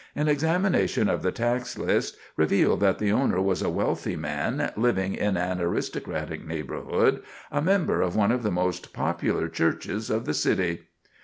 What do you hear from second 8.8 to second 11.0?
popular churches of the city.